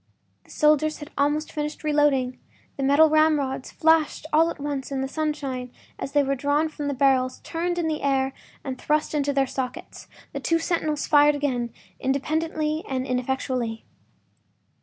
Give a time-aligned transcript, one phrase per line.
[0.45, 2.39] The soldiers had almost finished reloading;
[2.75, 6.87] the metal ramrods flashed all at once in the sunshine as they were drawn from
[6.87, 8.33] the barrels, turned in the air,
[8.63, 10.07] and thrust into their sockets.
[10.33, 13.85] The two sentinels fired again, independently and ineffectually.